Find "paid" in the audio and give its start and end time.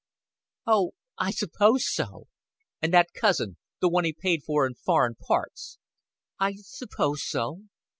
4.13-4.41